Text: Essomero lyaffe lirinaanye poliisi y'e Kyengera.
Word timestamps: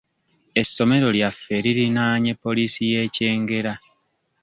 Essomero 0.61 1.07
lyaffe 1.17 1.55
lirinaanye 1.63 2.31
poliisi 2.43 2.81
y'e 2.91 3.01
Kyengera. 3.15 3.73